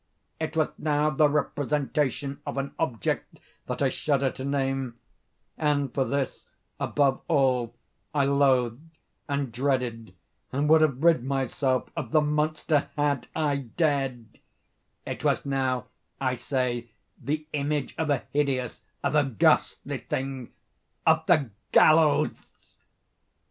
[0.39, 6.47] It was now the representation of an object that I shudder to name—and for this,
[6.79, 7.75] above all,
[8.11, 8.97] I loathed,
[9.29, 10.15] and dreaded,
[10.51, 15.85] and would have rid myself of the monster had I dared—it was now,
[16.19, 16.89] I say,
[17.21, 22.31] the image of a hideous—of a ghastly thing—of the GALLOWS!